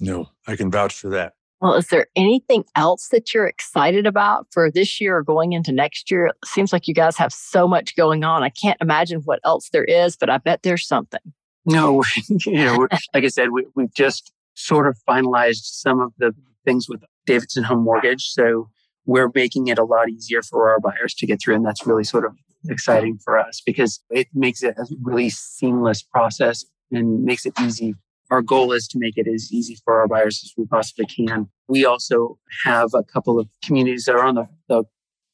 No, 0.00 0.30
I 0.46 0.56
can 0.56 0.70
vouch 0.70 0.94
for 0.94 1.08
that. 1.10 1.34
Well, 1.60 1.74
is 1.74 1.88
there 1.88 2.06
anything 2.14 2.64
else 2.76 3.08
that 3.08 3.34
you're 3.34 3.48
excited 3.48 4.06
about 4.06 4.46
for 4.52 4.70
this 4.70 5.00
year 5.00 5.16
or 5.16 5.22
going 5.24 5.52
into 5.52 5.72
next 5.72 6.08
year? 6.08 6.26
It 6.26 6.36
seems 6.44 6.72
like 6.72 6.86
you 6.86 6.94
guys 6.94 7.16
have 7.16 7.32
so 7.32 7.66
much 7.66 7.96
going 7.96 8.22
on. 8.22 8.44
I 8.44 8.50
can't 8.50 8.80
imagine 8.80 9.22
what 9.22 9.40
else 9.44 9.70
there 9.70 9.84
is, 9.84 10.16
but 10.16 10.30
I 10.30 10.38
bet 10.38 10.62
there's 10.62 10.86
something. 10.86 11.20
No, 11.66 12.04
you 12.28 12.64
know, 12.64 12.86
like 13.12 13.24
I 13.24 13.28
said, 13.28 13.50
we, 13.50 13.66
we've 13.74 13.92
just 13.92 14.32
sort 14.54 14.86
of 14.86 14.96
finalized 15.08 15.64
some 15.64 16.00
of 16.00 16.12
the 16.18 16.32
things 16.64 16.88
with 16.88 17.02
Davidson 17.26 17.64
Home 17.64 17.82
Mortgage. 17.82 18.28
So 18.28 18.68
we're 19.04 19.30
making 19.34 19.66
it 19.66 19.78
a 19.78 19.84
lot 19.84 20.08
easier 20.08 20.42
for 20.42 20.70
our 20.70 20.78
buyers 20.78 21.14
to 21.14 21.26
get 21.26 21.40
through. 21.42 21.56
And 21.56 21.66
that's 21.66 21.86
really 21.86 22.04
sort 22.04 22.24
of 22.24 22.36
exciting 22.68 23.18
for 23.18 23.38
us 23.38 23.62
because 23.64 24.00
it 24.10 24.28
makes 24.34 24.62
it 24.62 24.76
a 24.78 24.86
really 25.02 25.30
seamless 25.30 26.02
process 26.02 26.64
and 26.90 27.22
makes 27.22 27.46
it 27.46 27.54
easy. 27.60 27.94
Our 28.30 28.42
goal 28.42 28.72
is 28.72 28.86
to 28.88 28.98
make 28.98 29.16
it 29.16 29.26
as 29.26 29.52
easy 29.52 29.76
for 29.84 30.00
our 30.00 30.08
buyers 30.08 30.40
as 30.44 30.52
we 30.56 30.66
possibly 30.66 31.06
can. 31.06 31.48
We 31.66 31.84
also 31.84 32.38
have 32.64 32.90
a 32.94 33.02
couple 33.02 33.38
of 33.38 33.48
communities 33.64 34.04
that 34.04 34.14
are 34.14 34.24
on 34.24 34.34
the, 34.34 34.48
the 34.68 34.84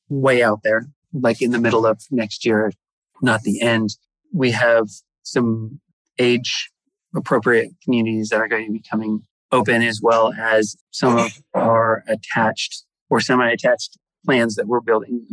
way 0.09 0.43
out 0.43 0.61
there, 0.63 0.87
like 1.13 1.43
in 1.43 1.51
the 1.51 1.59
middle 1.59 1.87
of 1.87 2.03
next 2.11 2.45
year, 2.45 2.73
not 3.21 3.43
the 3.43 3.61
end. 3.61 3.97
We 4.33 4.53
have 4.53 4.89
some 5.23 5.81
age 6.19 6.71
appropriate 7.17 7.71
communities 7.83 8.29
that 8.29 8.41
are 8.41 8.49
going 8.49 8.67
to 8.67 8.73
be 8.73 8.83
coming 8.89 9.23
open 9.53 9.83
as 9.83 10.01
well 10.03 10.33
as 10.33 10.77
some 10.91 11.17
of 11.19 11.33
our 11.55 12.03
attached 12.09 12.85
or 13.09 13.21
semi-attached 13.21 13.99
plans 14.25 14.55
that 14.57 14.67
we're 14.67 14.81
building. 14.81 15.27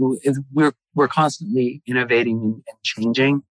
We're, 0.51 0.73
we're 0.95 1.07
constantly 1.07 1.81
innovating 1.87 2.41
and, 2.41 2.63
changing 2.83 3.43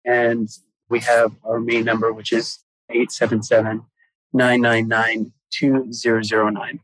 And 0.05 0.49
we 0.89 0.99
have 0.99 1.31
our 1.45 1.61
main 1.61 1.85
number, 1.85 2.11
which 2.11 2.33
is 2.33 2.59
877 2.89 3.85
999 4.33 5.31
2009. 5.51 6.79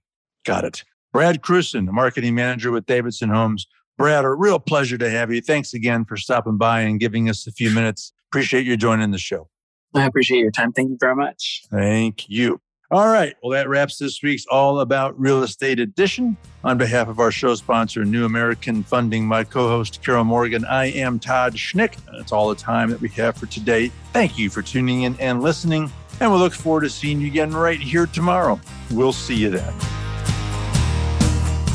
Got 0.46 0.66
it. 0.66 0.84
Brad 1.12 1.42
Cruson, 1.42 1.88
marketing 1.92 2.36
manager 2.36 2.72
with 2.72 2.86
Davidson 2.86 3.30
Homes. 3.30 3.68
Brad, 3.98 4.24
a 4.24 4.30
real 4.30 4.60
pleasure 4.60 4.98
to 4.98 5.10
have 5.10 5.32
you. 5.32 5.42
Thanks 5.42 5.74
again 5.74 6.06
for 6.06 6.16
stopping 6.16 6.58
by 6.58 6.82
and 6.82 7.00
giving 7.00 7.30
us 7.30 7.48
a 7.48 7.52
few 7.52 7.72
minutes 7.72 8.14
Appreciate 8.30 8.68
you 8.68 8.78
joining 8.78 9.10
the 9.10 9.18
show. 9.18 9.50
I 9.96 10.06
appreciate 10.06 10.42
your 10.42 10.52
time. 10.52 10.72
Thank 10.72 10.92
you 10.92 10.98
very 11.00 11.16
much. 11.16 11.64
Thank 11.72 12.30
you. 12.30 12.62
All 12.92 13.08
right. 13.08 13.36
Well, 13.42 13.52
that 13.52 13.68
wraps 13.68 13.98
this 13.98 14.22
week's 14.22 14.46
All 14.46 14.82
About 14.82 15.20
Real 15.20 15.42
Estate 15.42 15.80
edition. 15.80 16.38
On 16.64 16.78
behalf 16.78 17.08
of 17.08 17.20
our 17.20 17.32
show 17.32 17.56
sponsor, 17.56 18.06
New 18.06 18.26
American 18.26 18.84
Funding, 18.84 19.26
my 19.26 19.44
co 19.44 19.68
host, 19.68 20.04
Carol 20.04 20.26
Morgan, 20.26 20.64
I 20.66 20.86
am 20.92 21.18
Todd 21.18 21.56
Schnick. 21.56 21.96
That's 22.16 22.32
all 22.32 22.50
the 22.50 22.56
time 22.56 22.92
that 22.92 23.02
we 23.02 23.10
have 23.10 23.36
for 23.36 23.48
today. 23.48 23.92
Thank 24.14 24.38
you 24.38 24.52
for 24.52 24.62
tuning 24.62 25.04
in 25.04 25.16
and 25.20 25.42
listening. 25.42 25.92
And 26.20 26.32
we'll 26.32 26.40
look 26.40 26.54
forward 26.54 26.82
to 26.82 26.90
seeing 26.90 27.22
you 27.22 27.28
again 27.28 27.52
right 27.52 27.80
here 27.80 28.06
tomorrow. 28.06 28.60
We'll 28.92 29.14
see 29.14 29.36
you 29.36 29.50
then. 29.50 29.74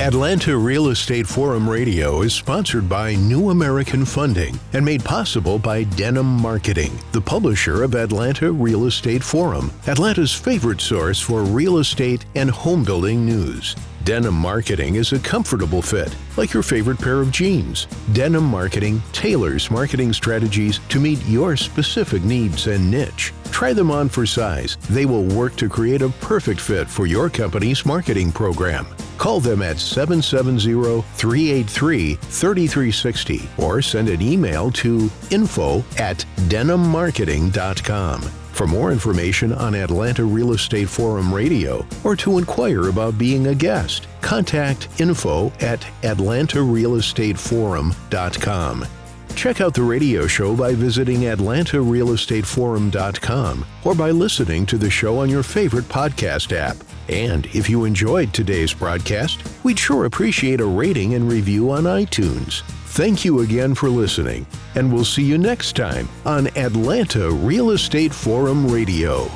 Atlanta 0.01 0.59
Real 0.59 0.89
Estate 0.89 1.25
Forum 1.25 1.71
Radio 1.71 2.23
is 2.23 2.35
sponsored 2.35 2.89
by 2.89 3.15
New 3.15 3.51
American 3.51 4.05
Funding 4.05 4.59
and 4.73 4.85
made 4.85 5.05
possible 5.05 5.57
by 5.57 5.85
Denim 5.85 6.27
Marketing, 6.27 6.91
the 7.13 7.21
publisher 7.21 7.85
of 7.85 7.95
Atlanta 7.95 8.51
Real 8.51 8.87
Estate 8.87 9.23
Forum, 9.23 9.71
Atlanta's 9.87 10.33
favorite 10.33 10.81
source 10.81 11.21
for 11.21 11.45
real 11.45 11.79
estate 11.79 12.27
and 12.35 12.51
home 12.51 12.83
building 12.83 13.25
news. 13.25 13.77
Denim 14.03 14.35
Marketing 14.35 14.97
is 14.97 15.13
a 15.13 15.19
comfortable 15.21 15.81
fit, 15.81 16.15
like 16.37 16.53
your 16.53 16.65
favorite 16.65 16.99
pair 16.99 17.21
of 17.21 17.31
jeans. 17.31 17.87
Denim 18.13 18.45
Marketing 18.45 19.01
tailors 19.13 19.71
marketing 19.71 20.13
strategies 20.13 20.81
to 20.89 20.99
meet 20.99 21.25
your 21.25 21.57
specific 21.57 22.25
needs 22.25 22.67
and 22.67 22.91
niche. 22.91 23.33
Try 23.55 23.73
them 23.73 23.91
on 23.93 24.09
for 24.09 24.27
size. 24.27 24.77
They 24.91 25.07
will 25.07 25.23
work 25.23 25.55
to 25.57 25.69
create 25.69 26.03
a 26.03 26.09
perfect 26.09 26.61
fit 26.61 26.91
for 26.91 27.07
your 27.07 27.31
company's 27.31 27.87
marketing 27.87 28.33
program. 28.33 28.85
Call 29.17 29.39
them 29.39 29.63
at 29.63 29.79
770 29.79 31.03
383 31.15 32.15
3360 32.17 33.49
or 33.59 33.81
send 33.81 34.09
an 34.09 34.21
email 34.21 34.73
to 34.73 35.09
info 35.31 35.85
at 35.99 36.27
denimmarketing.com. 36.49 38.23
For 38.23 38.67
more 38.67 38.91
information 38.91 39.53
on 39.53 39.77
Atlanta 39.77 40.25
Real 40.25 40.51
Estate 40.53 40.89
Forum 40.89 41.33
Radio 41.33 41.87
or 42.03 42.17
to 42.17 42.39
inquire 42.39 42.89
about 42.89 43.17
being 43.17 43.47
a 43.47 43.55
guest, 43.55 44.09
contact 44.21 44.89
info 45.01 45.53
at 45.61 45.81
atlantarealestateforum.com. 46.03 48.87
Check 49.35 49.61
out 49.61 49.75
the 49.75 49.83
radio 49.83 50.27
show 50.27 50.57
by 50.57 50.75
visiting 50.75 51.21
atlantarealestateforum.com 51.21 53.67
or 53.85 53.95
by 53.95 54.11
listening 54.11 54.65
to 54.67 54.79
the 54.79 54.91
show 54.91 55.19
on 55.19 55.29
your 55.29 55.43
favorite 55.43 55.85
podcast 55.85 56.57
app. 56.57 56.77
And 57.09 57.47
if 57.47 57.69
you 57.69 57.85
enjoyed 57.85 58.33
today's 58.33 58.73
broadcast, 58.73 59.43
we'd 59.63 59.79
sure 59.79 60.07
appreciate 60.07 60.61
a 60.61 60.65
rating 60.65 61.15
and 61.15 61.31
review 61.31 61.71
on 61.71 61.85
iTunes. 61.85 62.63
Thank 62.95 63.25
you 63.25 63.41
again 63.41 63.75
for 63.75 63.91
listening, 63.91 64.47
and 64.77 64.93
we'll 64.93 65.05
see 65.05 65.25
you 65.25 65.37
next 65.37 65.77
time 65.77 66.09
on 66.25 66.47
Atlanta 66.57 67.31
Real 67.31 67.71
Estate 67.71 68.15
Forum 68.15 68.71
Radio. 68.71 69.31